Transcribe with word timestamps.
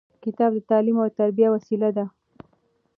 کتاب 0.23 0.51
د 0.55 0.59
تعلیم 0.69 0.97
او 1.03 1.09
تربیې 1.17 1.47
وسیله 1.55 1.89
ده. 1.97 2.05